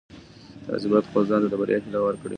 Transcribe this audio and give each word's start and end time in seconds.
تاسي 0.65 0.85
باید 0.91 1.07
خپل 1.09 1.23
ځان 1.29 1.39
ته 1.43 1.47
د 1.51 1.55
بریا 1.61 1.77
هیله 1.83 1.99
ورکړئ. 2.01 2.29